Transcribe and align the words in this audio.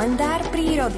kalendár 0.00 0.40
prírody. 0.48 0.96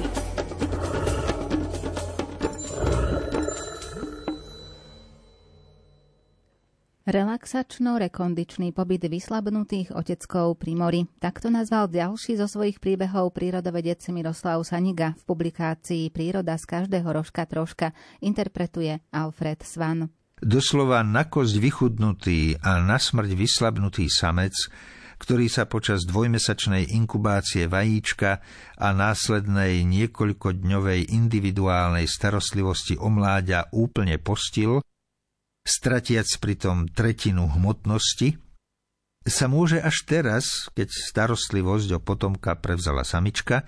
Relaxačno-rekondičný 7.03 8.71
pobyt 8.71 9.03
vyslabnutých 9.03 9.91
oteckov 9.91 10.55
pri 10.55 10.79
mori. 10.79 11.01
Takto 11.19 11.51
nazval 11.51 11.91
ďalší 11.91 12.39
zo 12.39 12.47
svojich 12.47 12.79
príbehov 12.79 13.35
prírodovedec 13.35 13.99
Miroslav 14.15 14.63
Saniga 14.63 15.19
v 15.19 15.23
publikácii 15.27 16.07
Príroda 16.07 16.55
z 16.55 16.63
každého 16.63 17.11
rožka 17.11 17.43
troška 17.43 17.91
interpretuje 18.23 19.03
Alfred 19.11 19.67
Svan. 19.67 20.07
Doslova 20.39 21.03
na 21.03 21.27
kosť 21.27 21.59
vychudnutý 21.59 22.55
a 22.63 22.79
na 22.79 22.95
smrť 22.95 23.35
vyslabnutý 23.35 24.07
samec 24.07 24.55
ktorý 25.23 25.47
sa 25.47 25.63
počas 25.63 26.03
dvojmesačnej 26.03 26.91
inkubácie 26.91 27.71
vajíčka 27.71 28.43
a 28.75 28.87
následnej 28.91 29.87
niekoľkodňovej 29.87 31.15
individuálnej 31.15 32.11
starostlivosti 32.11 32.99
o 32.99 33.07
mláďa 33.07 33.71
úplne 33.71 34.19
postil, 34.19 34.83
stratiac 35.63 36.27
pritom 36.43 36.91
tretinu 36.91 37.47
hmotnosti, 37.47 38.35
sa 39.23 39.47
môže 39.47 39.79
až 39.79 40.03
teraz, 40.03 40.67
keď 40.75 40.91
starostlivosť 40.91 41.95
o 41.95 41.99
potomka 42.03 42.59
prevzala 42.59 43.07
samička, 43.07 43.63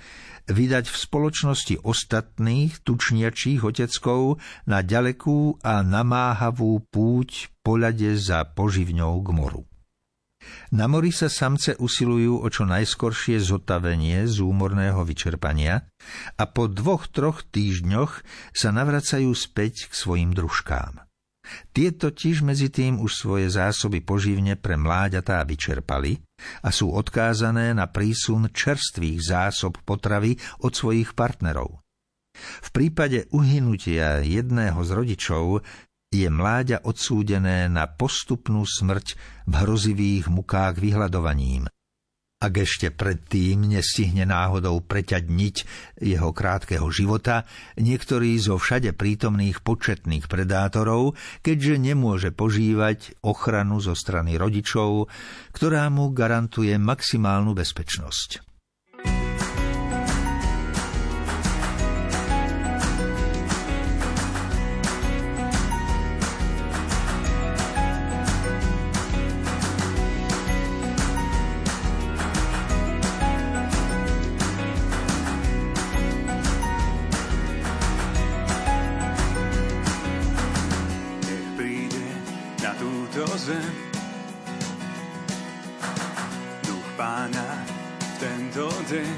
vydať 0.52 0.92
v 0.92 0.98
spoločnosti 1.00 1.76
ostatných 1.80 2.84
tučniačích 2.84 3.64
oteckov 3.64 4.44
na 4.68 4.84
ďalekú 4.84 5.64
a 5.64 5.80
namáhavú 5.80 6.84
púť 6.92 7.48
poľade 7.64 8.20
za 8.20 8.44
poživňou 8.44 9.16
k 9.24 9.30
moru. 9.32 9.64
Na 10.74 10.90
mori 10.90 11.14
sa 11.14 11.30
samce 11.30 11.78
usilujú 11.78 12.42
o 12.42 12.48
čo 12.50 12.66
najskoršie 12.66 13.38
zotavenie 13.42 14.26
z 14.26 14.42
úmorného 14.42 15.02
vyčerpania 15.06 15.86
a 16.38 16.44
po 16.50 16.66
dvoch, 16.66 17.10
troch 17.10 17.46
týždňoch 17.48 18.26
sa 18.52 18.70
navracajú 18.74 19.30
späť 19.34 19.90
k 19.90 19.94
svojim 19.94 20.34
družkám. 20.34 21.06
Tie 21.78 21.94
totiž 21.94 22.42
medzi 22.42 22.74
tým 22.74 22.98
už 22.98 23.12
svoje 23.22 23.48
zásoby 23.54 24.02
poživne 24.02 24.58
pre 24.58 24.82
mláďatá 24.82 25.46
vyčerpali 25.46 26.18
a 26.66 26.74
sú 26.74 26.90
odkázané 26.90 27.78
na 27.78 27.86
prísun 27.86 28.50
čerstvých 28.50 29.22
zásob 29.22 29.78
potravy 29.86 30.36
od 30.66 30.74
svojich 30.74 31.14
partnerov. 31.14 31.86
V 32.36 32.70
prípade 32.76 33.32
uhynutia 33.32 34.20
jedného 34.20 34.82
z 34.84 34.92
rodičov 34.92 35.64
je 36.16 36.30
mláďa 36.32 36.88
odsúdené 36.88 37.68
na 37.68 37.92
postupnú 37.92 38.64
smrť 38.64 39.20
v 39.50 39.54
hrozivých 39.60 40.32
mukách 40.32 40.80
vyhľadovaním 40.80 41.68
ak 42.46 42.62
ešte 42.62 42.94
predtým 42.94 43.66
nestihne 43.66 44.30
náhodou 44.30 44.78
preťať 44.86 45.26
niť 45.26 45.56
jeho 45.98 46.30
krátkeho 46.30 46.86
života, 46.94 47.50
niektorý 47.82 48.38
zo 48.38 48.62
všade 48.62 48.94
prítomných 48.94 49.66
početných 49.66 50.30
predátorov, 50.30 51.18
keďže 51.42 51.76
nemôže 51.82 52.30
požívať 52.30 53.18
ochranu 53.26 53.82
zo 53.82 53.98
strany 53.98 54.38
rodičov, 54.38 55.10
ktorá 55.58 55.90
mu 55.90 56.14
garantuje 56.14 56.78
maximálnu 56.78 57.58
bezpečnosť. 57.58 58.55
Zem. 83.38 83.76
Duch 86.64 86.88
pána 86.96 87.50
v 88.00 88.12
tento 88.20 88.68
deň. 88.88 89.12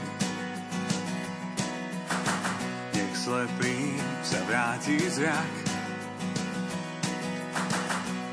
Nech 2.98 3.14
slepý 3.14 3.78
sa 4.26 4.40
vráti 4.50 4.98
zrak. 5.14 5.54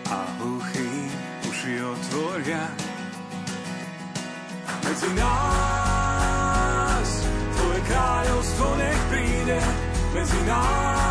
A 0.08 0.18
hluchý 0.40 0.92
uši 1.52 1.74
otvoria. 1.84 2.64
Medzi 4.84 5.10
nás 5.16 7.08
tvoje 7.56 7.80
kráľovstvo 7.88 8.66
nech 8.80 9.00
príde. 9.12 9.60
Medzi 10.14 10.40
nás 10.48 11.03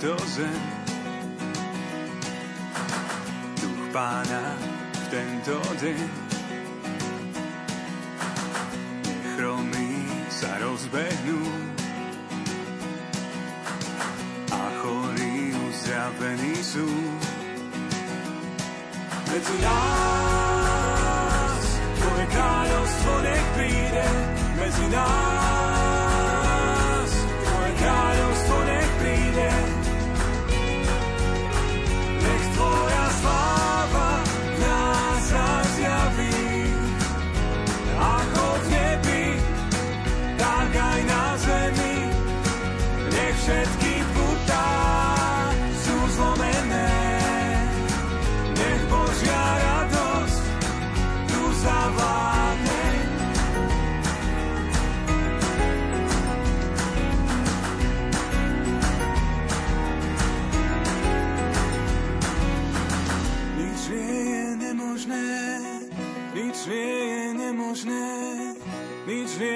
zem. 0.00 0.60
Duch 3.60 3.82
pána 3.92 4.56
v 4.96 5.04
tento 5.12 5.60
deň 5.76 6.08
chromí 9.36 9.92
sa 10.32 10.56
rozbehnú 10.56 11.40
a 14.48 14.62
chorí 14.80 15.52
uzdravení 15.68 16.56
sú. 16.64 16.88
Medzi 19.28 19.56
nás 19.60 20.19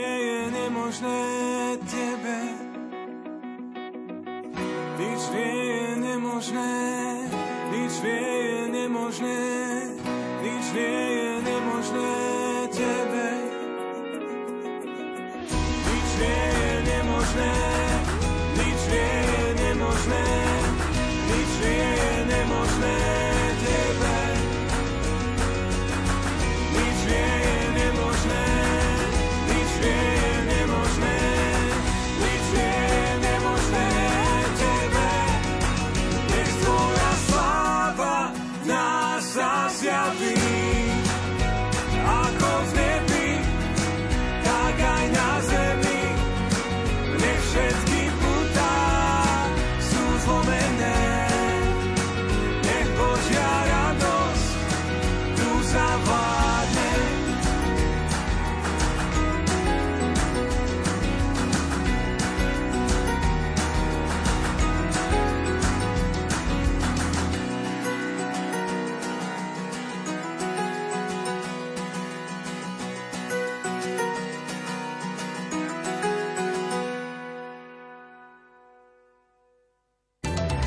je 0.04 0.40
nemožné 0.50 1.22
tebe. 1.88 2.38
Nič 4.98 5.22
nie 5.34 5.54
je 5.56 5.88
nemožné, 6.00 6.74
nič 7.72 7.94
nie 8.04 8.20
je 8.20 8.60
nemožné, 8.68 9.40
nič 10.42 10.66
nie 10.74 10.92
je. 11.08 11.13